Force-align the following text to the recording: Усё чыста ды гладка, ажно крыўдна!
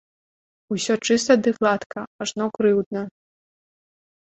Усё 0.75 0.93
чыста 1.09 1.33
ды 1.43 1.49
гладка, 1.59 2.01
ажно 2.27 2.45
крыўдна! 2.59 3.01